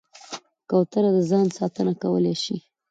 کوتره 0.69 1.09
د 1.15 1.19
ځان 1.29 1.47
ساتنه 1.57 1.93
کولی 2.01 2.35
شي. 2.43 2.57